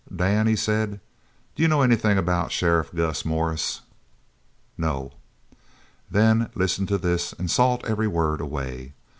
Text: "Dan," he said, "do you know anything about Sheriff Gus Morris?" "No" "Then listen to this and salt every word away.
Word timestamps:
"Dan," 0.09 0.47
he 0.47 0.55
said, 0.55 0.99
"do 1.55 1.61
you 1.61 1.69
know 1.69 1.83
anything 1.83 2.17
about 2.17 2.51
Sheriff 2.51 2.89
Gus 2.95 3.23
Morris?" 3.23 3.81
"No" 4.75 5.13
"Then 6.09 6.49
listen 6.55 6.87
to 6.87 6.97
this 6.97 7.33
and 7.33 7.51
salt 7.51 7.85
every 7.85 8.07
word 8.07 8.41
away. 8.41 8.93